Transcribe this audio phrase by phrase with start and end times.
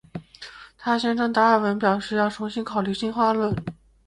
[0.79, 3.55] 她宣称达尔文表示要重新考虑进化论。